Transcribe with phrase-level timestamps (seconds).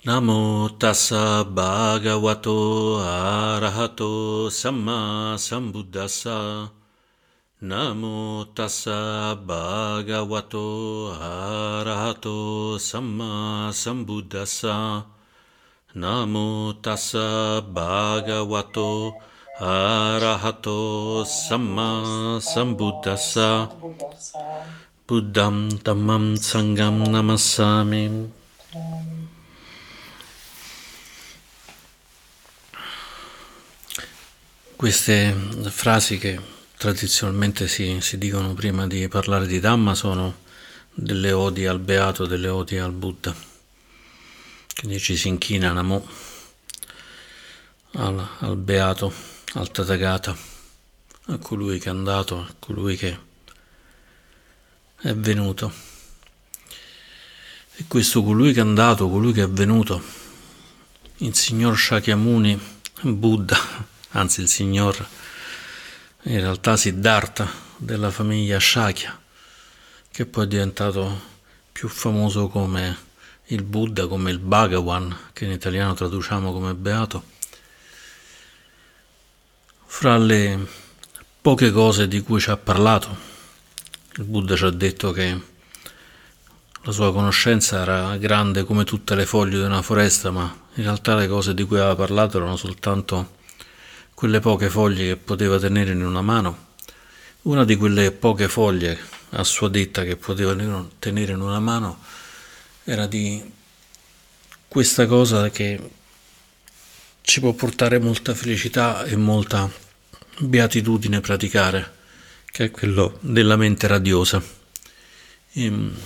[0.00, 6.70] Namo tassa bhagavato arahato samma sambuddhassa.
[7.60, 15.04] Namo tassa bhagavato arahato samma sambuddhassa.
[15.92, 19.12] Namo tassa bhagavato
[19.60, 23.68] arahato samma sambuddhassa.
[25.06, 28.32] Buddham dhammam sangam namassami.
[34.80, 35.34] Queste
[35.68, 36.40] frasi che
[36.78, 40.38] tradizionalmente si, si, dicono prima di parlare di Dhamma sono
[40.94, 43.34] delle odi al Beato, delle odi al Buddha.
[44.78, 46.08] Quindi ci si inchina Namo
[47.96, 49.12] al, al Beato,
[49.52, 50.34] al Tathagata,
[51.26, 53.18] a colui che è andato, a colui che
[55.02, 55.70] è venuto.
[57.76, 60.02] E questo colui che è andato, colui che è venuto,
[61.18, 62.58] il signor Shakyamuni,
[63.02, 65.06] Buddha, anzi il signor
[66.24, 69.18] in realtà Siddhartha della famiglia Shakya,
[70.10, 71.28] che poi è diventato
[71.72, 73.08] più famoso come
[73.46, 77.24] il Buddha, come il Bhagavan, che in italiano traduciamo come beato.
[79.86, 80.66] Fra le
[81.40, 83.16] poche cose di cui ci ha parlato,
[84.16, 85.40] il Buddha ci ha detto che
[86.82, 91.14] la sua conoscenza era grande come tutte le foglie di una foresta, ma in realtà
[91.14, 93.38] le cose di cui aveva parlato erano soltanto
[94.20, 96.66] quelle poche foglie che poteva tenere in una mano,
[97.44, 98.98] una di quelle poche foglie
[99.30, 100.54] a sua detta che poteva
[100.98, 101.98] tenere in una mano
[102.84, 103.42] era di
[104.68, 105.90] questa cosa che
[107.22, 109.70] ci può portare molta felicità e molta
[110.40, 111.90] beatitudine praticare,
[112.52, 114.42] che è quello della mente radiosa.
[115.52, 115.96] E, ehm,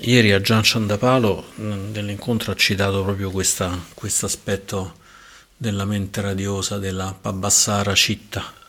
[0.00, 5.00] ieri a Gian Ciandapalo nell'incontro ha citato proprio questo aspetto
[5.56, 8.60] della mente radiosa della Pabassara Citta.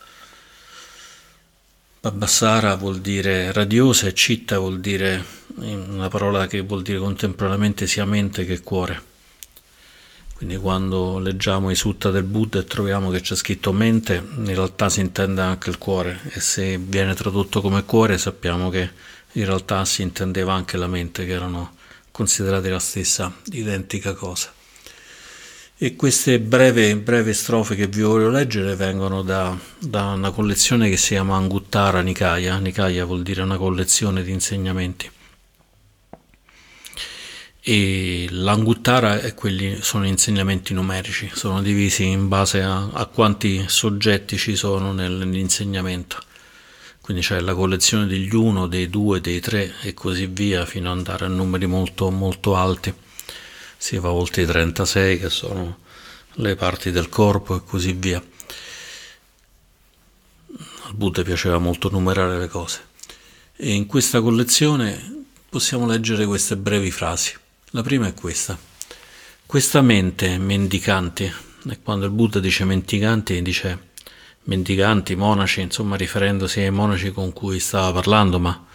[2.00, 5.24] Pabassara vuol dire radiosa e Citta vuol dire
[5.56, 9.12] una parola che vuol dire contemporaneamente sia mente che cuore.
[10.34, 14.88] Quindi quando leggiamo i sutta del Buddha e troviamo che c'è scritto mente, in realtà
[14.88, 18.90] si intende anche il cuore e se viene tradotto come cuore sappiamo che
[19.32, 21.76] in realtà si intendeva anche la mente, che erano
[22.10, 24.52] considerate la stessa identica cosa.
[25.76, 30.96] E queste breve, breve strofe che vi voglio leggere vengono da, da, una collezione che
[30.96, 32.58] si chiama Anguttara Nikaya.
[32.58, 35.10] Nikaya vuol dire una collezione di insegnamenti.
[37.60, 44.38] E l'Anguttara è quelli, sono insegnamenti numerici, sono divisi in base a, a quanti soggetti
[44.38, 46.18] ci sono nell'insegnamento.
[47.00, 50.98] Quindi c'è la collezione degli uno, dei due, dei tre e così via fino ad
[50.98, 52.94] andare a numeri molto, molto alti
[53.76, 55.78] si va oltre i 36 che sono
[56.34, 58.22] le parti del corpo e così via.
[60.82, 62.92] Al Buddha piaceva molto numerare le cose
[63.56, 67.32] e in questa collezione possiamo leggere queste brevi frasi.
[67.70, 68.58] La prima è questa.
[69.46, 71.32] Questa mente mendicante,
[71.68, 73.92] e quando il Buddha dice mendicanti dice
[74.44, 78.66] mendicanti, monaci, insomma riferendosi ai monaci con cui stava parlando, ma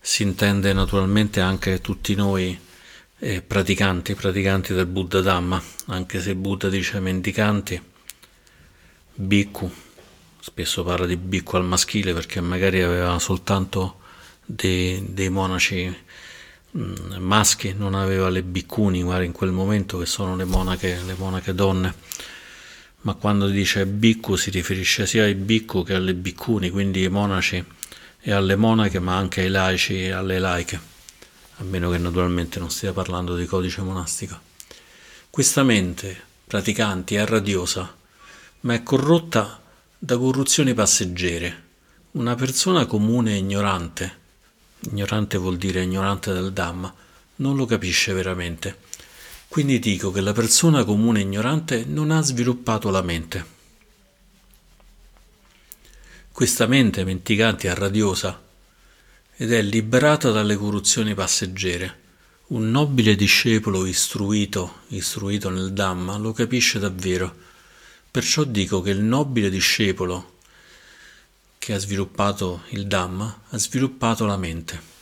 [0.00, 2.58] si intende naturalmente anche tutti noi
[3.18, 7.80] eh, praticanti, praticanti del Buddha Dhamma, anche se Buddha dice mendicanti,
[9.14, 9.70] bhikkhu,
[10.40, 14.00] spesso parla di bhikkhu al maschile perché magari aveva soltanto
[14.44, 15.96] dei, dei monaci
[16.76, 21.54] mm, maschi, non aveva le bhikkhuni, in quel momento che sono le monache, le monache
[21.54, 21.94] donne.
[23.02, 27.62] Ma quando dice bhikkhu si riferisce sia ai bhikkhu che alle bhikkhuni, quindi ai monaci
[28.20, 30.92] e alle monache, ma anche ai laici e alle laiche
[31.56, 34.38] a meno che naturalmente non stia parlando di codice monastico.
[35.30, 37.94] Questa mente praticante è radiosa,
[38.60, 39.60] ma è corrotta
[39.98, 41.62] da corruzioni passeggere.
[42.12, 44.18] Una persona comune e ignorante,
[44.90, 46.92] ignorante vuol dire ignorante del Dhamma,
[47.36, 48.78] non lo capisce veramente.
[49.48, 53.52] Quindi dico che la persona comune e ignorante non ha sviluppato la mente.
[56.32, 58.43] Questa mente menticante e radiosa
[59.36, 62.02] ed è liberata dalle corruzioni passeggere.
[62.46, 67.34] Un nobile discepolo istruito, istruito nel Dhamma, lo capisce davvero.
[68.10, 70.38] Perciò dico che il nobile discepolo
[71.58, 74.92] che ha sviluppato il Dhamma ha sviluppato la mente.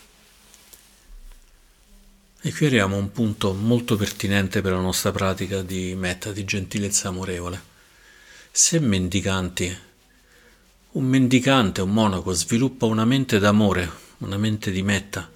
[2.40, 6.44] E qui arriviamo a un punto molto pertinente per la nostra pratica di metta, di
[6.44, 7.60] gentilezza amorevole.
[8.50, 9.76] Se mendicanti,
[10.92, 13.90] un mendicante, un monaco, sviluppa una mente d'amore,
[14.22, 15.30] una mente di metta,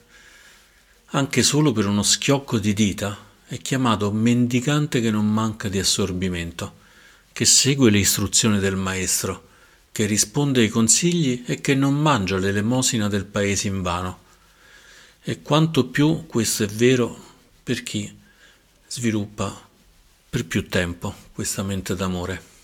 [1.11, 3.17] anche solo per uno schiocco di dita,
[3.47, 6.85] è chiamato mendicante che non manca di assorbimento,
[7.33, 9.49] che segue le istruzioni del maestro,
[9.93, 14.25] che risponde ai consigli e che non mangia l'elemosina del paese invano.
[15.23, 17.19] E quanto più questo è vero
[17.63, 18.15] per chi
[18.87, 19.69] sviluppa
[20.29, 22.56] per più tempo questa mente d'amore.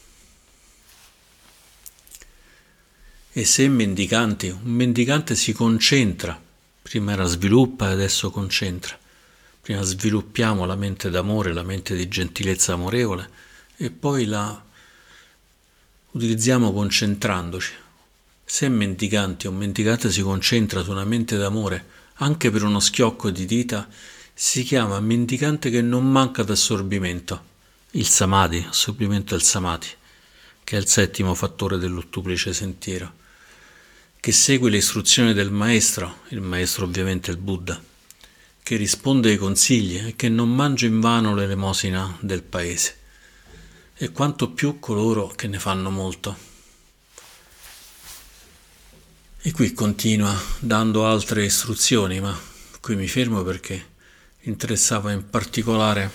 [3.35, 6.39] E se mendicanti, un mendicante si concentra,
[6.83, 8.99] prima era sviluppa e adesso concentra.
[9.61, 13.31] Prima sviluppiamo la mente d'amore, la mente di gentilezza amorevole
[13.79, 14.63] e poi la
[16.11, 17.73] utilizziamo concentrandoci.
[18.45, 21.87] Se mendicante o mendicante si concentra su una mente d'amore
[22.17, 23.89] anche per uno schiocco di dita,
[24.35, 27.51] si chiama mendicante che non manca d'assorbimento
[27.93, 29.87] il samadhi, assorbimento del samadhi,
[30.65, 33.21] che è il settimo fattore dell'ottuplice sentiero,
[34.23, 37.83] che segue le istruzioni del maestro, il maestro ovviamente il Buddha,
[38.63, 42.97] che risponde ai consigli e che non mangia in vano l'elemosina del paese,
[43.97, 46.37] e quanto più coloro che ne fanno molto.
[49.41, 52.39] E qui continua dando altre istruzioni, ma
[52.81, 53.89] qui mi fermo perché
[54.43, 56.09] interessava in particolare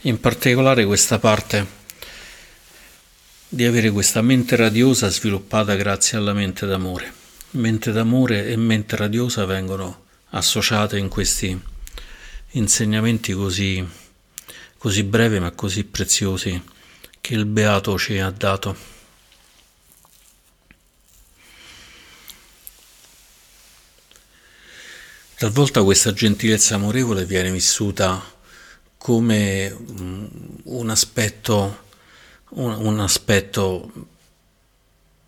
[0.00, 1.64] in particolare questa parte
[3.48, 7.25] di avere questa mente radiosa sviluppata grazie alla mente d'amore.
[7.56, 11.58] Mente d'amore e mente radiosa vengono associate in questi
[12.50, 13.82] insegnamenti così,
[14.76, 16.62] così brevi ma così preziosi
[17.18, 18.76] che il Beato ci ha dato.
[25.38, 28.22] Talvolta questa gentilezza amorevole viene vissuta
[28.98, 30.26] come mm,
[30.64, 31.84] un aspetto,
[32.50, 33.90] un, un aspetto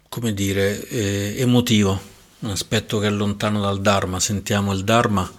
[0.08, 4.20] come dire, eh, emotivo, un aspetto che è lontano dal Dharma.
[4.20, 5.30] Sentiamo il Dharma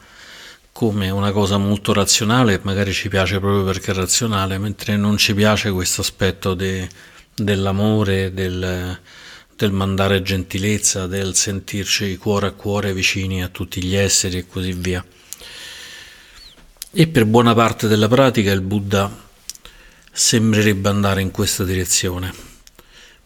[0.72, 5.34] come una cosa molto razionale, magari ci piace proprio perché è razionale, mentre non ci
[5.34, 6.88] piace questo aspetto de,
[7.36, 8.98] dell'amore, del,
[9.56, 14.72] del mandare gentilezza, del sentirci cuore a cuore vicini a tutti gli esseri e così
[14.72, 15.06] via.
[16.92, 19.28] E per buona parte della pratica il Buddha
[20.12, 22.34] sembrerebbe andare in questa direzione.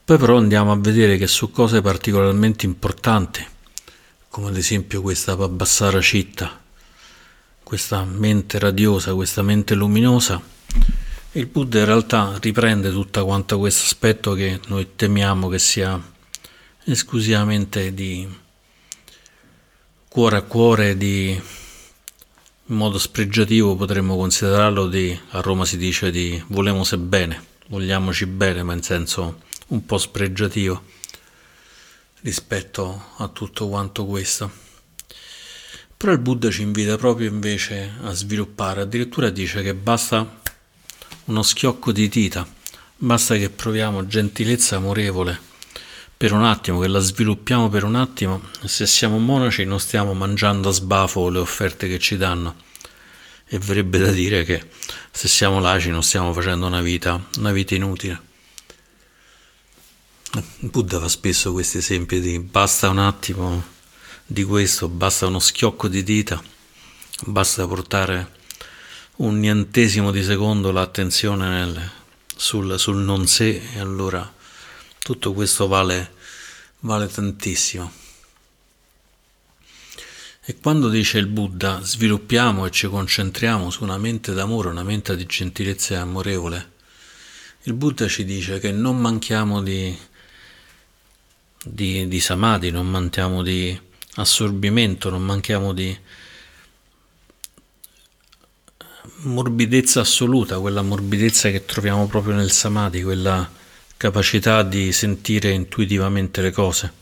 [0.03, 3.45] Poi però andiamo a vedere che su cose particolarmente importanti,
[4.33, 6.59] come ad esempio questa Pabbasara Citta,
[7.61, 10.41] questa mente radiosa, questa mente luminosa,
[11.33, 16.01] il Buddha in realtà riprende tutto quanto questo aspetto che noi temiamo che sia
[16.85, 18.27] esclusivamente di
[20.07, 26.43] cuore a cuore, di in modo spregiativo potremmo considerarlo di, a Roma si dice di
[26.47, 31.01] volemos bene, vogliamoci bene, ma in senso un po' spregiativo
[32.23, 34.51] rispetto a tutto quanto questo.
[35.95, 40.41] Però il Buddha ci invita proprio invece a sviluppare, addirittura dice che basta
[41.25, 42.45] uno schiocco di dita,
[42.97, 45.51] basta che proviamo gentilezza amorevole
[46.17, 50.69] per un attimo, che la sviluppiamo per un attimo, se siamo monaci non stiamo mangiando
[50.69, 52.55] a sbafo le offerte che ci danno.
[53.45, 54.63] E verrebbe da dire che
[55.11, 58.32] se siamo laici non stiamo facendo una vita, una vita inutile.
[60.57, 63.63] Buddha fa spesso questi esempi di basta un attimo
[64.25, 66.41] di questo, basta uno schiocco di dita,
[67.25, 68.31] basta portare
[69.17, 71.91] un nientesimo di secondo l'attenzione nel,
[72.35, 74.33] sul, sul non sé e allora
[74.97, 76.13] tutto questo vale,
[76.79, 77.91] vale tantissimo.
[80.45, 85.15] E quando dice il Buddha sviluppiamo e ci concentriamo su una mente d'amore, una mente
[85.15, 86.71] di gentilezza e amorevole,
[87.65, 89.95] il Buddha ci dice che non manchiamo di,
[91.63, 93.79] di, di samadhi, non manchiamo di
[94.15, 95.97] assorbimento, non manchiamo di
[99.23, 103.49] morbidezza assoluta, quella morbidezza che troviamo proprio nel samadhi, quella
[103.97, 107.01] capacità di sentire intuitivamente le cose.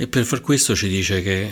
[0.00, 1.50] E per far questo ci dice che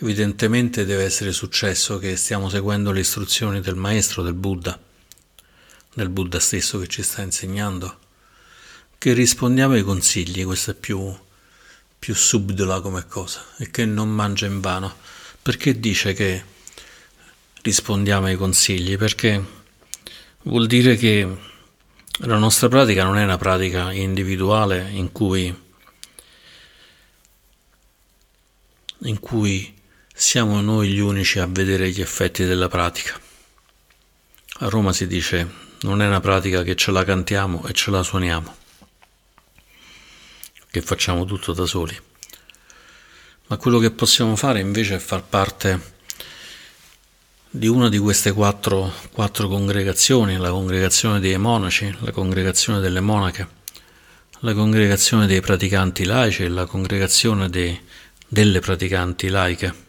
[0.00, 4.78] evidentemente deve essere successo che stiamo seguendo le istruzioni del maestro, del Buddha,
[5.94, 7.98] del Buddha stesso che ci sta insegnando,
[8.98, 11.26] che rispondiamo ai consigli, questo è più
[11.98, 14.94] più subdola come cosa e che non mangia in vano.
[15.42, 16.44] Perché dice che
[17.62, 18.96] rispondiamo ai consigli?
[18.96, 19.44] Perché
[20.42, 21.26] vuol dire che
[22.20, 25.54] la nostra pratica non è una pratica individuale in cui,
[29.02, 29.76] in cui
[30.20, 33.16] siamo noi gli unici a vedere gli effetti della pratica.
[34.60, 35.48] A Roma si dice
[35.82, 38.56] non è una pratica che ce la cantiamo e ce la suoniamo
[40.72, 41.96] che facciamo tutto da soli.
[43.46, 45.96] Ma quello che possiamo fare invece è far parte
[47.48, 53.48] di una di queste quattro, quattro congregazioni, la congregazione dei monaci, la congregazione delle monache,
[54.40, 57.80] la congregazione dei praticanti laici e la congregazione dei,
[58.26, 59.86] delle praticanti laiche.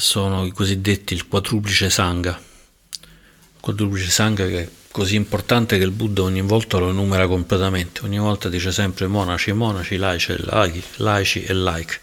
[0.00, 2.40] Sono i cosiddetti il quadruplice sangha.
[2.40, 8.00] Il quadruplice sangha che è così importante che il Buddha ogni volta lo enumera completamente,
[8.04, 12.00] ogni volta dice sempre monaci, monaci, laici, laici, laici e laiche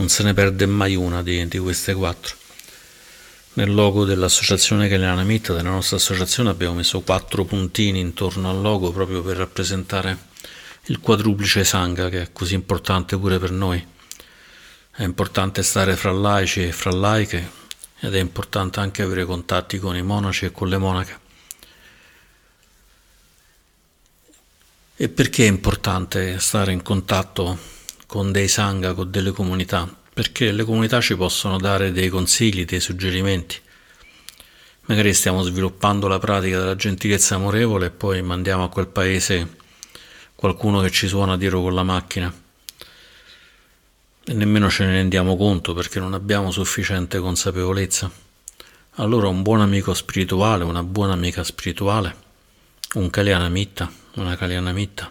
[0.00, 2.34] non se ne perde mai una di, di queste quattro.
[3.54, 8.92] Nel logo dell'associazione Kaliana Mitta, della nostra associazione, abbiamo messo quattro puntini intorno al logo
[8.92, 10.28] proprio per rappresentare
[10.84, 13.84] il quadruplice Sangha che è così importante pure per noi.
[14.92, 17.48] È importante stare fra laici e fra laiche
[18.00, 21.18] ed è importante anche avere contatti con i monaci e con le monache.
[24.96, 27.56] E perché è importante stare in contatto
[28.06, 32.80] con dei sangha, con delle comunità, perché le comunità ci possono dare dei consigli, dei
[32.80, 33.58] suggerimenti.
[34.86, 39.56] Magari stiamo sviluppando la pratica della gentilezza amorevole e poi mandiamo a quel paese
[40.34, 42.48] qualcuno che ci suona dietro con la macchina
[44.30, 48.08] e nemmeno ce ne rendiamo conto perché non abbiamo sufficiente consapevolezza.
[48.94, 52.14] Allora un buon amico spirituale, una buona amica spirituale,
[52.94, 55.10] un Kalyanamitta, una Kalyanamitta,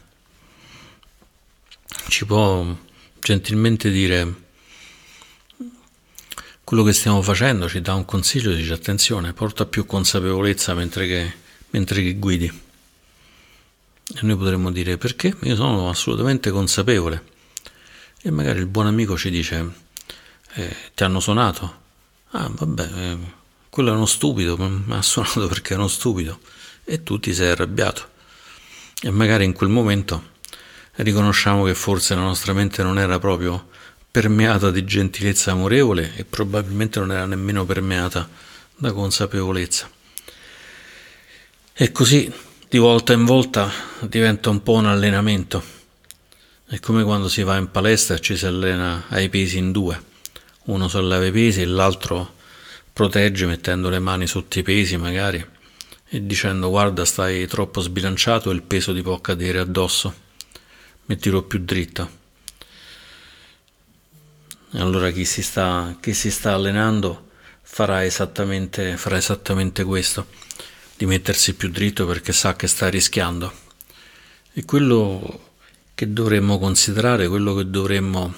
[2.07, 2.65] ci può
[3.19, 4.33] gentilmente dire
[6.63, 11.33] quello che stiamo facendo, ci dà un consiglio, dice attenzione, porta più consapevolezza mentre che,
[11.71, 12.61] mentre che guidi.
[14.15, 15.35] E noi potremmo dire perché?
[15.41, 17.38] Io sono assolutamente consapevole.
[18.21, 19.71] E magari il buon amico ci dice
[20.53, 21.87] eh, ti hanno suonato.
[22.31, 23.17] Ah vabbè, eh,
[23.69, 26.39] quello è uno stupido, mi ha suonato perché è uno stupido.
[26.83, 28.09] E tu ti sei arrabbiato.
[29.01, 30.31] E magari in quel momento
[30.95, 33.69] riconosciamo che forse la nostra mente non era proprio
[34.11, 38.27] permeata di gentilezza amorevole e probabilmente non era nemmeno permeata
[38.75, 39.89] da consapevolezza.
[41.73, 42.29] E così
[42.67, 43.71] di volta in volta
[44.01, 45.78] diventa un po' un allenamento.
[46.71, 49.99] È come quando si va in palestra e ci si allena ai pesi in due.
[50.65, 52.35] Uno solleva i pesi e l'altro
[52.93, 55.43] protegge mettendo le mani sotto i pesi magari
[56.07, 60.13] e dicendo guarda stai troppo sbilanciato e il peso ti può cadere addosso
[61.05, 62.17] mettilo più dritto.
[64.71, 67.29] E allora chi si sta, chi si sta allenando
[67.63, 70.27] farà esattamente, farà esattamente questo,
[70.95, 73.51] di mettersi più dritto perché sa che sta rischiando.
[74.53, 75.47] E quello
[75.99, 78.33] che dovremmo considerare, quello che dovremmo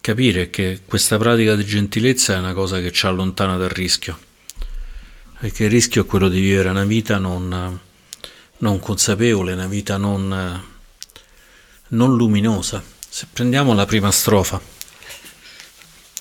[0.00, 4.18] capire è che questa pratica di gentilezza è una cosa che ci allontana dal rischio,
[5.38, 7.78] perché il rischio è quello di vivere una vita non,
[8.56, 10.62] non consapevole, una vita non
[11.88, 12.82] non luminosa.
[13.06, 14.58] Se prendiamo la prima strofa,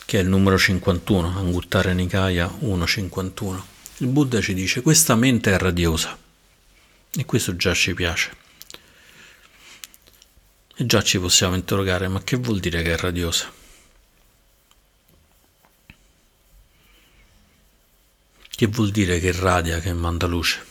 [0.03, 3.61] che è il numero 51, Anguttara Nikaya 1.51,
[3.99, 6.17] il Buddha ci dice questa mente è radiosa
[7.15, 8.40] e questo già ci piace.
[10.75, 13.51] E già ci possiamo interrogare, ma che vuol dire che è radiosa?
[18.49, 20.65] Che vuol dire che radia, che manda luce?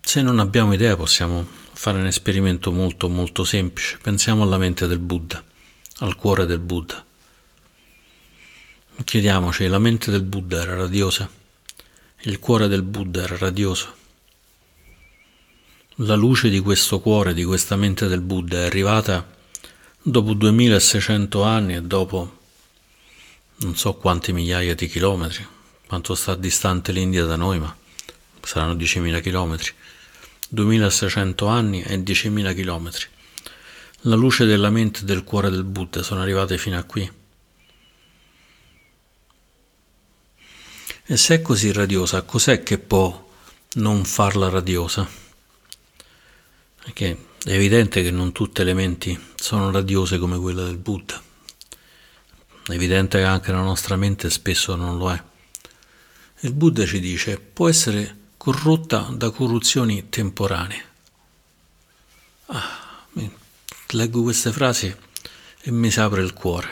[0.00, 3.98] Se non abbiamo idea possiamo fare un esperimento molto molto semplice.
[4.00, 5.42] Pensiamo alla mente del Buddha,
[5.98, 7.04] al cuore del Buddha.
[9.02, 11.28] Chiediamoci, la mente del Buddha era radiosa?
[12.20, 14.02] Il cuore del Buddha era radioso?
[15.98, 19.24] La luce di questo cuore, di questa mente del Buddha è arrivata
[20.02, 22.38] dopo 2600 anni e dopo
[23.58, 25.46] non so quante migliaia di chilometri,
[25.86, 27.76] quanto sta distante l'India da noi, ma
[28.42, 29.70] saranno 10.000 chilometri.
[30.48, 33.06] 2600 anni e 10.000 chilometri.
[34.00, 37.08] La luce della mente e del cuore del Buddha sono arrivate fino a qui.
[41.06, 43.30] E se è così radiosa, cos'è che può
[43.74, 45.22] non farla radiosa?
[46.84, 51.20] Perché è evidente che non tutte le menti sono radiose come quella del Buddha.
[52.66, 55.22] È evidente che anche la nostra mente spesso non lo è.
[56.40, 60.84] Il Buddha ci dice, può essere corrotta da corruzioni temporanee.
[62.46, 63.06] Ah,
[63.88, 64.94] leggo queste frasi
[65.60, 66.68] e mi si apre il cuore,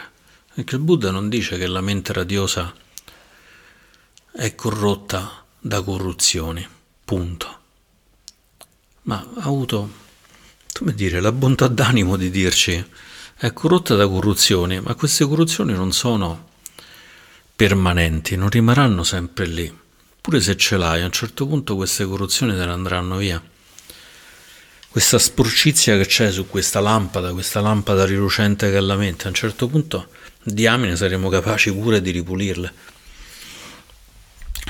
[0.54, 2.75] perché il Buddha non dice che la mente radiosa
[4.33, 6.66] è corrotta da corruzioni,
[7.04, 7.61] punto.
[9.02, 9.90] Ma ha avuto,
[10.82, 12.84] come dire, la bontà d'animo di dirci
[13.36, 16.48] è corrotta da corruzioni, ma queste corruzioni non sono
[17.54, 19.80] permanenti, non rimarranno sempre lì
[20.20, 23.42] Pure se ce l'hai, a un certo punto queste corruzioni te ne andranno via.
[24.88, 29.28] Questa sporcizia che c'è su questa lampada, questa lampada rilucente che è la mente, a
[29.28, 30.08] un certo punto
[30.44, 32.72] diamine saremo capaci pure di ripulirle.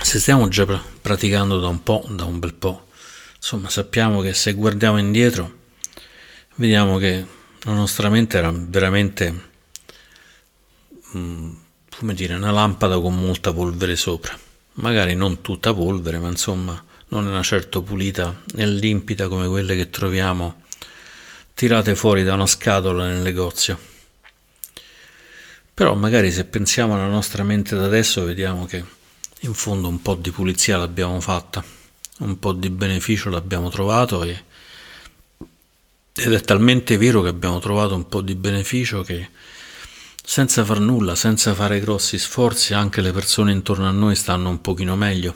[0.01, 0.65] Se stiamo già
[1.03, 2.89] praticando da un po', da un bel po',
[3.37, 5.61] insomma sappiamo che se guardiamo indietro
[6.63, 7.27] vediamo che
[7.65, 9.51] la nostra mente era veramente,
[11.17, 11.53] mm,
[11.99, 14.39] come dire, una lampada con molta polvere sopra.
[14.75, 19.91] Magari non tutta polvere, ma insomma non era certo pulita e limpida come quelle che
[19.91, 20.63] troviamo
[21.53, 23.77] tirate fuori da una scatola nel negozio.
[25.75, 28.85] Però magari se pensiamo alla nostra mente da adesso vediamo che
[29.41, 31.63] in fondo un po' di pulizia l'abbiamo fatta,
[32.21, 34.51] un po' di beneficio l'abbiamo trovato e
[36.15, 39.31] ed è talmente vero che abbiamo trovato un po' di beneficio che
[40.23, 44.61] senza far nulla, senza fare grossi sforzi, anche le persone intorno a noi stanno un
[44.61, 45.35] pochino meglio,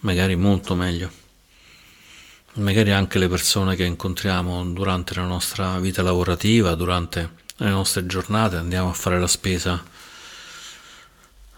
[0.00, 1.22] magari molto meglio.
[2.54, 8.56] Magari anche le persone che incontriamo durante la nostra vita lavorativa, durante le nostre giornate,
[8.56, 9.82] andiamo a fare la spesa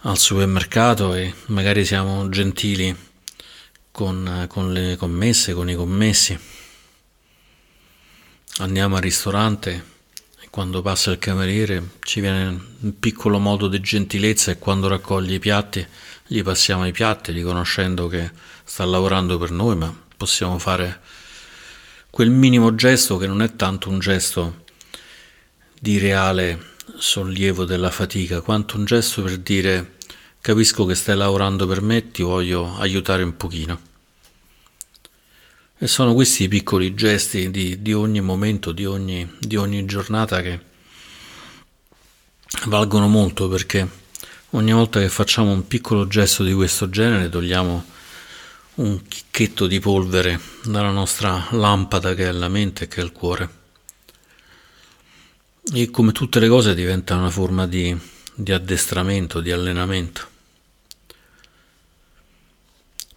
[0.01, 2.97] al supermercato e magari siamo gentili
[3.91, 6.56] con, con le commesse, con i commessi
[8.59, 9.85] Andiamo al ristorante
[10.41, 15.35] e quando passa il cameriere ci viene un piccolo modo di gentilezza e quando raccoglie
[15.35, 15.87] i piatti
[16.27, 18.31] gli passiamo i piatti riconoscendo che
[18.65, 21.01] sta lavorando per noi, ma possiamo fare
[22.09, 24.65] quel minimo gesto che non è tanto un gesto
[25.79, 29.97] di reale sollievo della fatica, quanto un gesto per dire
[30.41, 33.96] capisco che stai lavorando per me, ti voglio aiutare un pochino.
[35.79, 40.41] E sono questi i piccoli gesti di, di ogni momento, di ogni, di ogni giornata
[40.41, 40.59] che
[42.65, 43.87] valgono molto perché
[44.51, 47.85] ogni volta che facciamo un piccolo gesto di questo genere togliamo
[48.77, 53.13] un chicchetto di polvere dalla nostra lampada che è la mente e che è il
[53.13, 53.51] cuore.
[55.75, 57.95] E come tutte le cose diventa una forma di,
[58.35, 60.36] di addestramento, di allenamento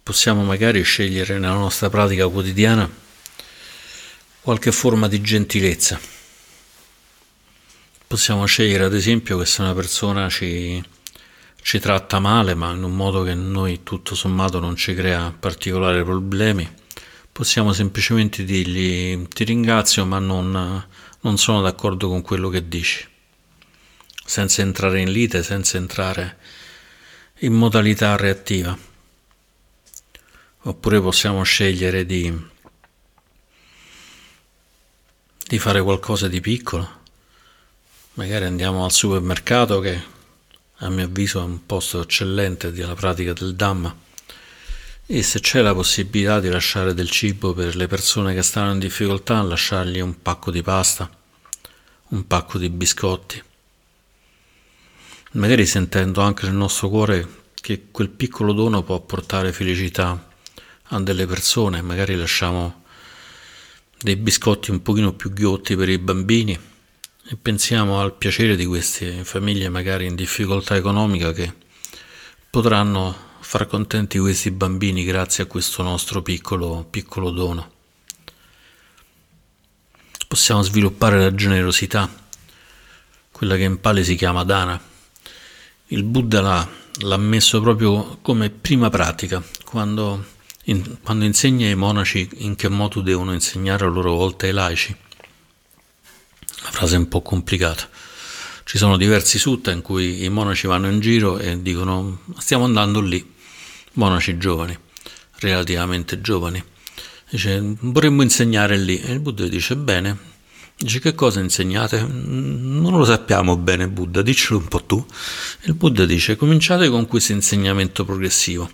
[0.02, 2.88] possiamo magari scegliere nella nostra pratica quotidiana
[4.40, 6.00] qualche forma di gentilezza.
[8.06, 10.82] Possiamo scegliere ad esempio che se una persona ci,
[11.62, 16.02] ci tratta male, ma in un modo che noi tutto sommato non ci crea particolari
[16.02, 16.68] problemi,
[17.30, 20.86] possiamo semplicemente dirgli ti ringrazio ma non,
[21.20, 23.06] non sono d'accordo con quello che dici,
[24.24, 26.38] senza entrare in lite, senza entrare
[27.40, 28.89] in modalità reattiva.
[30.62, 32.30] Oppure possiamo scegliere di,
[35.46, 36.98] di fare qualcosa di piccolo.
[38.14, 40.02] Magari andiamo al supermercato che
[40.82, 43.96] a mio avviso è un posto eccellente della pratica del Dhamma
[45.06, 48.78] e se c'è la possibilità di lasciare del cibo per le persone che stanno in
[48.78, 51.10] difficoltà, lasciargli un pacco di pasta,
[52.08, 53.42] un pacco di biscotti.
[55.32, 60.28] Magari sentendo anche nel nostro cuore che quel piccolo dono può portare felicità
[60.92, 62.82] a delle persone, magari lasciamo
[63.98, 66.58] dei biscotti un pochino più ghiotti per i bambini
[67.28, 71.52] e pensiamo al piacere di queste famiglie magari in difficoltà economica che
[72.48, 77.70] potranno far contenti questi bambini grazie a questo nostro piccolo, piccolo dono.
[80.26, 82.08] Possiamo sviluppare la generosità,
[83.30, 84.80] quella che in Pali si chiama dana.
[85.88, 86.68] Il Buddha l'ha,
[87.00, 93.00] l'ha messo proprio come prima pratica, quando in, quando insegna ai monaci in che modo
[93.00, 94.94] devono insegnare a loro volta ai laici.
[96.62, 97.88] La frase è un po' complicata.
[98.64, 103.00] Ci sono diversi sutta in cui i monaci vanno in giro e dicono stiamo andando
[103.00, 103.34] lì,
[103.94, 104.78] monaci giovani,
[105.38, 106.62] relativamente giovani.
[107.28, 110.16] Dice vorremmo insegnare lì e il Buddha dice bene,
[110.76, 112.00] dice che cosa insegnate?
[112.02, 115.04] Non lo sappiamo bene Buddha, diccelo un po' tu.
[115.62, 118.70] Il Buddha dice cominciate con questo insegnamento progressivo.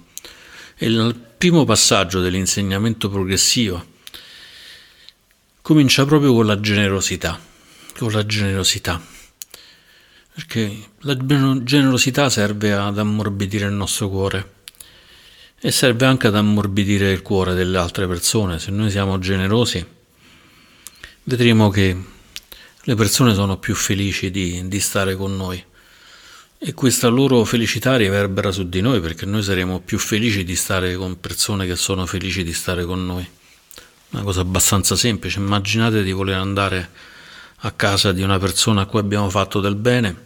[0.77, 3.95] E il primo passaggio dell'insegnamento progressivo
[5.61, 7.39] comincia proprio con la generosità,
[7.99, 9.05] con la generosità,
[10.33, 11.17] perché la
[11.63, 14.55] generosità serve ad ammorbidire il nostro cuore
[15.61, 18.59] e serve anche ad ammorbidire il cuore delle altre persone.
[18.59, 19.85] Se noi siamo generosi,
[21.25, 21.97] vedremo che
[22.81, 25.63] le persone sono più felici di, di stare con noi
[26.59, 30.97] e questa loro felicità riverbera su di noi perché noi saremo più felici di stare
[30.97, 33.29] con persone che sono felici di stare con noi.
[34.11, 36.91] Una cosa abbastanza semplice, immaginate di voler andare
[37.61, 40.25] a casa di una persona a cui abbiamo fatto del bene,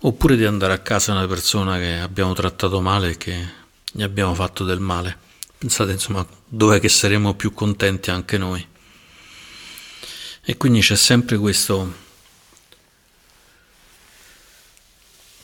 [0.00, 3.48] oppure di andare a casa di una persona che abbiamo trattato male e che
[3.90, 5.16] gli abbiamo fatto del male.
[5.58, 8.64] Pensate insomma dov'è che saremo più contenti anche noi.
[10.44, 11.92] E quindi c'è sempre questo,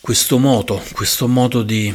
[0.08, 1.94] questo moto, questo moto di,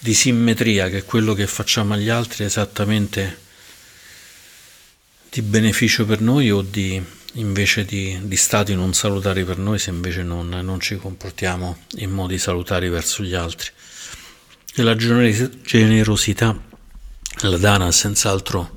[0.00, 3.38] di simmetria che quello che facciamo agli altri è esattamente
[5.30, 7.00] di beneficio per noi o di
[7.34, 12.10] invece di, di stati non salutari per noi se invece non, non ci comportiamo in
[12.10, 13.70] modi salutari verso gli altri.
[14.74, 16.60] E la generosità,
[17.42, 18.76] la dana è senz'altro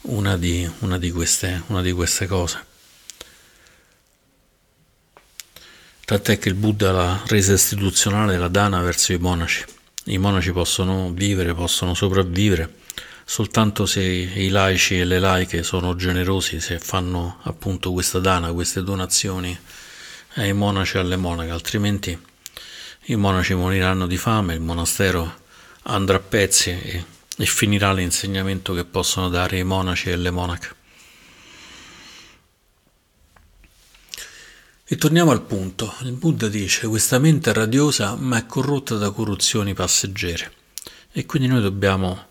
[0.00, 2.72] una di, una di, queste, una di queste cose.
[6.04, 9.64] Tant'è che il Buddha l'ha resa istituzionale la dana verso i monaci.
[10.04, 12.82] I monaci possono vivere, possono sopravvivere
[13.24, 18.82] soltanto se i laici e le laiche sono generosi, se fanno appunto questa dana, queste
[18.82, 19.58] donazioni
[20.34, 22.18] ai monaci e alle monache, altrimenti
[23.06, 25.40] i monaci moriranno di fame, il monastero
[25.84, 27.04] andrà a pezzi e,
[27.36, 30.82] e finirà l'insegnamento che possono dare i monaci e le monache.
[34.94, 35.92] E torniamo al punto.
[36.02, 40.52] Il Buddha dice questa mente è radiosa ma è corrotta da corruzioni passeggere
[41.10, 42.26] e quindi noi dobbiamo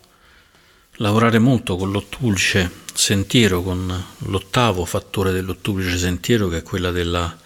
[0.92, 7.36] lavorare molto con l'ottuplice sentiero, con l'ottavo fattore dell'ottuplice sentiero che è quella della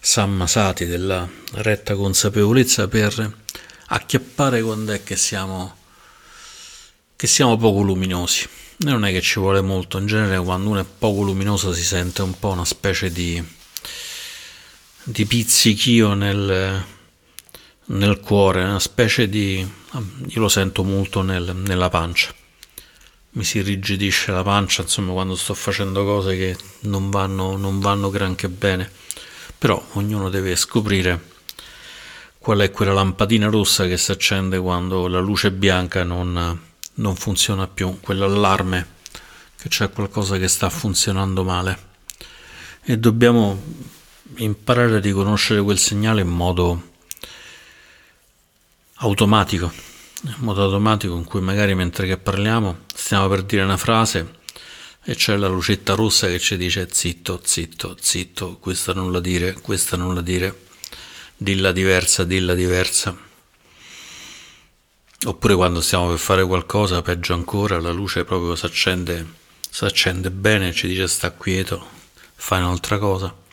[0.00, 3.32] sammasati, della retta consapevolezza per
[3.86, 5.76] acchiappare quando è che siamo,
[7.14, 8.48] che siamo poco luminosi.
[8.78, 12.22] Non è che ci vuole molto, in genere quando uno è poco luminoso si sente
[12.22, 13.40] un po' una specie di,
[15.04, 16.84] di pizzichio nel,
[17.84, 19.58] nel cuore, una specie di...
[19.58, 22.34] io lo sento molto nel, nella pancia
[23.34, 28.10] mi si irrigidisce la pancia, insomma, quando sto facendo cose che non vanno, non vanno
[28.10, 28.90] granché bene.
[29.58, 31.32] Però ognuno deve scoprire
[32.38, 36.60] qual è quella lampadina rossa che si accende quando la luce bianca non,
[36.94, 38.92] non funziona più, quell'allarme
[39.56, 41.92] che c'è qualcosa che sta funzionando male.
[42.84, 43.60] E dobbiamo
[44.36, 46.92] imparare a riconoscere quel segnale in modo
[48.94, 49.72] automatico
[50.22, 54.42] in modo automatico in cui magari mentre che parliamo stiamo per dire una frase
[55.06, 59.52] e c'è la lucetta rossa che ci dice zitto, zitto, zitto, questa non la dire,
[59.52, 60.62] questa non la dire,
[61.36, 63.14] dilla diversa, dilla diversa.
[65.26, 69.26] Oppure quando stiamo per fare qualcosa, peggio ancora, la luce proprio si accende,
[69.68, 71.86] si accende bene, ci dice sta quieto,
[72.34, 73.43] fai un'altra cosa.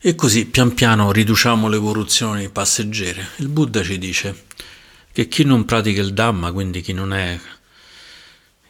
[0.00, 3.30] E così pian piano riduciamo le evoluzioni passeggere.
[3.38, 4.44] Il Buddha ci dice
[5.10, 7.36] che chi non pratica il Dhamma, quindi chi non è,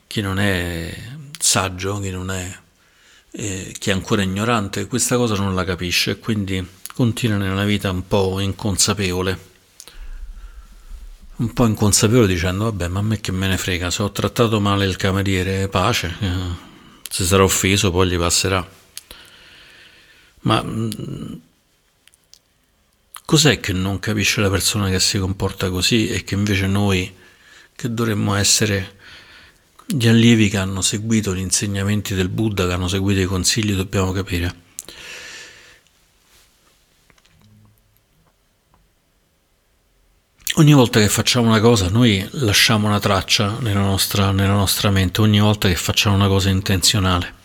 [0.07, 0.91] chi non è
[1.39, 2.59] saggio, chi, non è,
[3.33, 7.91] eh, chi è ancora ignorante, questa cosa non la capisce e quindi continua nella vita
[7.91, 9.47] un po' inconsapevole.
[11.37, 14.61] Un po' inconsapevole dicendo, vabbè, ma a me che me ne frega, se ho trattato
[14.61, 16.31] male il cameriere, pace, eh,
[17.07, 18.78] se sarà offeso poi gli passerà.
[20.41, 21.33] Ma mm,
[23.29, 27.15] Cos'è che non capisce la persona che si comporta così e che invece noi,
[27.77, 28.97] che dovremmo essere
[29.85, 34.13] gli allievi che hanno seguito gli insegnamenti del Buddha, che hanno seguito i consigli, dobbiamo
[34.13, 34.55] capire?
[40.55, 45.21] Ogni volta che facciamo una cosa noi lasciamo una traccia nella nostra, nella nostra mente,
[45.21, 47.38] ogni volta che facciamo una cosa intenzionale.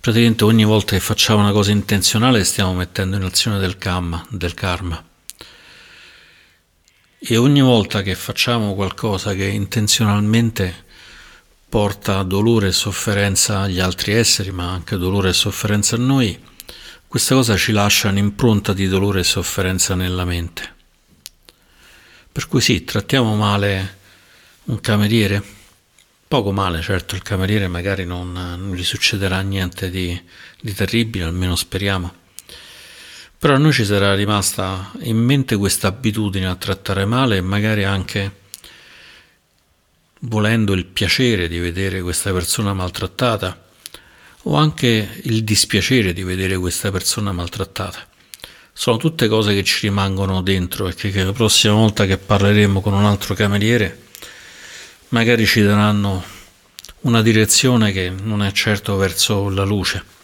[0.00, 4.54] Praticamente ogni volta che facciamo una cosa intenzionale stiamo mettendo in azione del karma, del
[4.54, 5.04] karma.
[7.18, 10.86] E ogni volta che facciamo qualcosa che intenzionalmente
[11.68, 16.46] porta dolore e sofferenza agli altri esseri, ma anche dolore e sofferenza a noi,
[17.06, 20.76] questa cosa ci lascia un'impronta di dolore e sofferenza nella mente.
[22.32, 23.98] Per cui sì, trattiamo male
[24.64, 25.58] un cameriere,
[26.30, 30.16] Poco male, certo, il cameriere magari non, non gli succederà niente di,
[30.60, 32.14] di terribile, almeno speriamo.
[33.36, 37.82] Però a noi ci sarà rimasta in mente questa abitudine a trattare male e magari
[37.82, 38.32] anche
[40.20, 43.64] volendo il piacere di vedere questa persona maltrattata
[44.42, 48.06] o anche il dispiacere di vedere questa persona maltrattata.
[48.72, 52.80] Sono tutte cose che ci rimangono dentro e che, che la prossima volta che parleremo
[52.80, 54.09] con un altro cameriere
[55.10, 56.22] magari ci daranno
[57.02, 60.18] una direzione che non è certo verso la luce.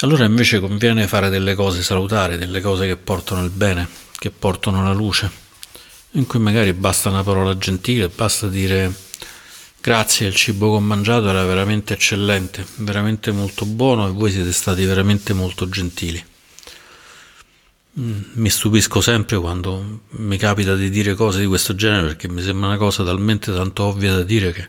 [0.00, 4.82] Allora invece conviene fare delle cose salutari, delle cose che portano il bene, che portano
[4.82, 5.30] la luce,
[6.12, 8.92] in cui magari basta una parola gentile, basta dire
[9.80, 14.52] grazie, il cibo che ho mangiato era veramente eccellente, veramente molto buono e voi siete
[14.52, 16.30] stati veramente molto gentili.
[17.98, 22.42] Mm, mi stupisco sempre quando mi capita di dire cose di questo genere perché mi
[22.42, 24.68] sembra una cosa talmente tanto ovvia da dire che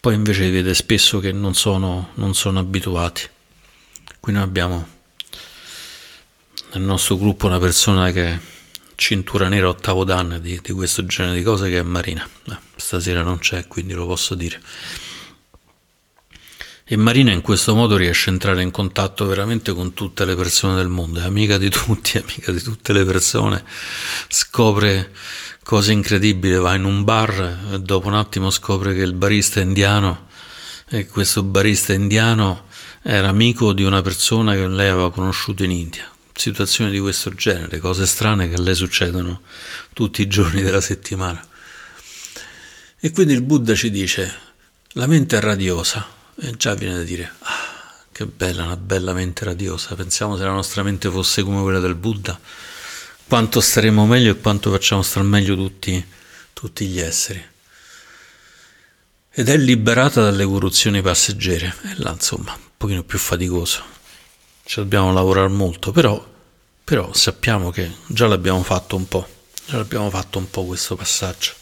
[0.00, 3.28] poi invece si vede spesso che non sono, non sono abituati.
[4.18, 4.88] Qui noi abbiamo
[6.72, 8.38] nel nostro gruppo una persona che è
[8.94, 12.26] cintura nera ottavo danno di, di questo genere di cose che è Marina.
[12.48, 14.60] Eh, stasera non c'è, quindi lo posso dire.
[16.92, 20.74] E Marina in questo modo riesce a entrare in contatto veramente con tutte le persone
[20.74, 23.62] del mondo, è amica di tutti, amica di tutte le persone,
[24.26, 25.12] scopre
[25.62, 29.62] cose incredibili, va in un bar e dopo un attimo scopre che il barista è
[29.62, 30.26] indiano
[30.88, 32.64] e questo barista indiano
[33.02, 36.10] era amico di una persona che lei aveva conosciuto in India.
[36.34, 39.42] Situazioni di questo genere, cose strane che a lei succedono
[39.92, 41.40] tutti i giorni della settimana.
[42.98, 44.34] E quindi il Buddha ci dice,
[44.94, 49.44] la mente è radiosa, e già viene da dire, ah, che bella, una bella mente
[49.44, 49.94] radiosa.
[49.94, 52.38] Pensiamo se la nostra mente fosse come quella del Buddha,
[53.28, 56.04] quanto staremmo meglio e quanto facciamo star meglio tutti,
[56.54, 57.42] tutti gli esseri.
[59.32, 61.74] Ed è liberata dalle corruzioni passeggere.
[61.84, 63.82] E là, insomma, un pochino più faticoso.
[64.64, 66.26] Ci dobbiamo lavorare molto, però,
[66.82, 69.28] però sappiamo che già l'abbiamo fatto un po'.
[69.66, 71.52] Già l'abbiamo fatto un po' questo passaggio.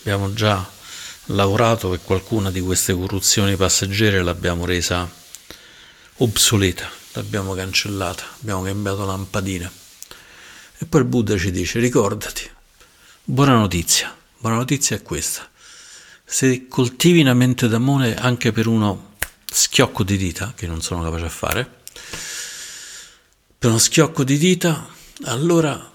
[0.00, 0.68] Abbiamo già
[1.26, 5.10] lavorato e qualcuna di queste corruzioni passeggere l'abbiamo resa
[6.16, 9.70] obsoleta, l'abbiamo cancellata, abbiamo cambiato lampadina.
[10.78, 12.48] E poi il Buddha ci dice, ricordati,
[13.22, 15.48] buona notizia, buona notizia è questa,
[16.24, 19.12] se coltivi una mente d'amore anche per uno
[19.46, 21.70] schiocco di dita, che non sono capace a fare,
[23.56, 24.88] per uno schiocco di dita,
[25.24, 25.90] allora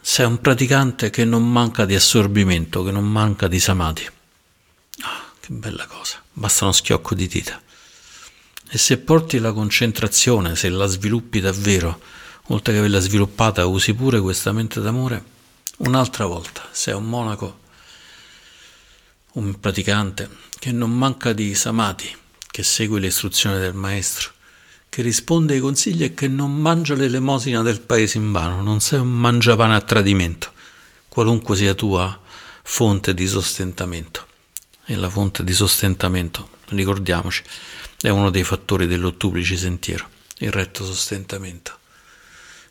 [0.00, 4.08] sei un praticante che non manca di assorbimento, che non manca di samadhi.
[5.48, 7.58] Che bella cosa, basta uno schiocco di dita.
[8.68, 11.98] E se porti la concentrazione, se la sviluppi davvero,
[12.48, 15.24] oltre che averla sviluppata, usi pure questa mente d'amore,
[15.78, 17.60] un'altra volta, sei un monaco,
[19.32, 22.14] un praticante che non manca di samati,
[22.50, 24.32] che segue le istruzioni del maestro,
[24.90, 29.00] che risponde ai consigli e che non mangia l'elemosina del paese in vano, non sei
[29.00, 30.52] un mangiapane a tradimento,
[31.08, 32.20] qualunque sia tua
[32.62, 34.26] fonte di sostentamento
[34.90, 37.42] e la fonte di sostentamento, ricordiamoci,
[38.00, 41.76] è uno dei fattori dell'ottuplice sentiero, il retto sostentamento.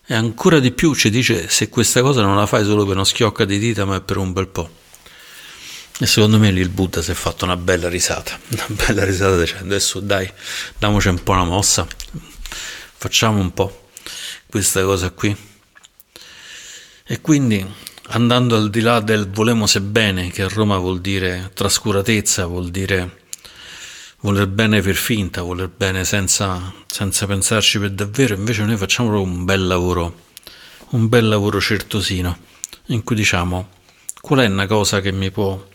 [0.04, 3.04] E ancora di più ci dice se questa cosa non la fai solo per uno
[3.04, 4.68] schiocco di dita, ma è per un bel po'.
[6.00, 9.38] E secondo me lì il Buddha si è fatto una bella risata, una bella risata
[9.38, 10.28] dicendo adesso dai,
[10.76, 11.86] diamoci un po' una mossa,
[12.98, 13.90] facciamo un po'
[14.48, 15.36] questa cosa qui.
[17.06, 17.64] E quindi
[18.10, 22.70] andando al di là del volemo se bene, che a Roma vuol dire trascuratezza, vuol
[22.70, 23.24] dire
[24.22, 29.32] voler bene per finta, voler bene senza, senza pensarci per davvero, invece noi facciamo proprio
[29.32, 30.26] un bel lavoro,
[30.92, 32.38] un bel lavoro certosino,
[32.88, 33.70] in cui diciamo
[34.22, 35.66] qual è una cosa che mi può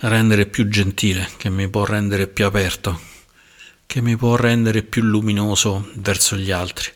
[0.00, 3.00] rendere più gentile, che mi può rendere più aperto,
[3.86, 6.90] che mi può rendere più luminoso verso gli altri.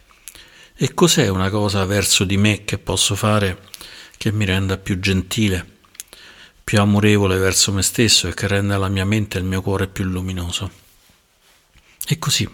[0.75, 3.71] E cos'è una cosa verso di me che posso fare
[4.23, 5.67] che mi renda più gentile,
[6.63, 9.89] più amorevole verso me stesso e che renda la mia mente e il mio cuore
[9.89, 10.71] più luminoso.
[12.07, 12.49] E così,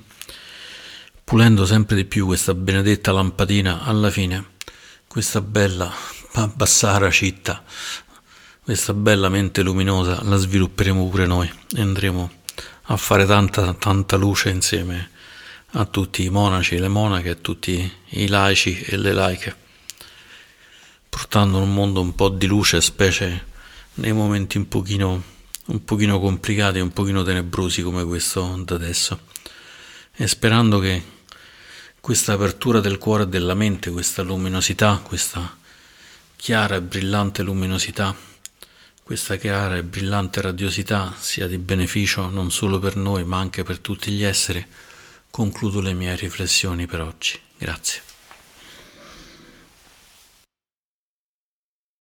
[1.23, 4.53] pulendo sempre di più questa benedetta lampadina, alla fine,
[5.07, 5.93] questa bella
[6.55, 7.63] Bassara città,
[8.63, 12.31] questa bella mente luminosa, la svilupperemo pure noi e andremo
[12.85, 15.11] a fare tanta, tanta luce insieme
[15.73, 19.67] a tutti i monaci, le monache, a tutti i laici e le laiche
[21.19, 23.47] portando un mondo un po' di luce, specie
[23.95, 25.21] nei momenti un pochino,
[25.65, 29.19] un pochino complicati, un pochino tenebrosi come questo da adesso.
[30.15, 31.03] E sperando che
[31.99, 35.57] questa apertura del cuore e della mente, questa luminosità, questa
[36.37, 38.15] chiara e brillante luminosità,
[39.03, 43.81] questa chiara e brillante radiosità sia di beneficio non solo per noi ma anche per
[43.81, 44.65] tutti gli esseri,
[45.33, 47.37] concludo le mie riflessioni per oggi.
[47.59, 48.08] Grazie.